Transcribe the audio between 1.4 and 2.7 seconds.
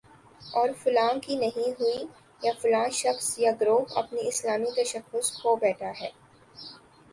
نہیں ہوئی، یا